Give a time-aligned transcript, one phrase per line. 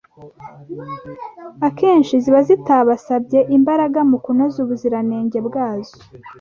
[1.67, 5.95] akenshi ziba zitabasabye imbaraga mu kunoza ubuziranenge bwazo